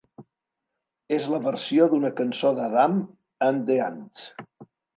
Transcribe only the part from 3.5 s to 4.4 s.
and the Ants.